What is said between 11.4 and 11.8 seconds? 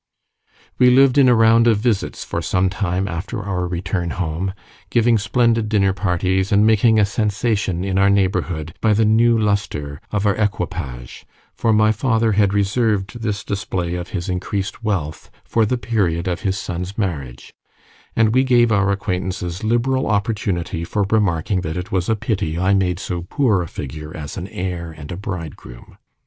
for